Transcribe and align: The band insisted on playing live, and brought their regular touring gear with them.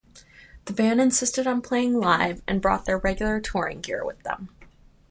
The 0.65 0.73
band 0.73 0.99
insisted 0.99 1.45
on 1.45 1.61
playing 1.61 1.93
live, 1.93 2.41
and 2.47 2.59
brought 2.59 2.85
their 2.85 2.97
regular 2.97 3.39
touring 3.39 3.81
gear 3.81 4.03
with 4.03 4.23
them. 4.23 4.49